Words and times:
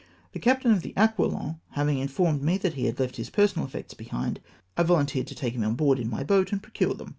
The 0.31 0.39
captain 0.39 0.71
of 0.71 0.81
the 0.81 0.95
Aquilon 0.97 1.59
having 1.73 1.99
informed 1.99 2.41
me 2.41 2.57
that 2.57 2.73
he 2.73 2.85
had 2.85 2.99
left 2.99 3.17
his 3.17 3.29
personal 3.29 3.67
effects 3.67 3.93
behind, 3.93 4.39
I 4.75 4.81
volunteered 4.81 5.27
to 5.27 5.35
take 5.35 5.53
him 5.53 5.63
on 5.63 5.75
board 5.75 5.99
in 5.99 6.09
my 6.09 6.23
boat 6.23 6.51
and 6.51 6.59
procure 6.59 6.95
them. 6.95 7.09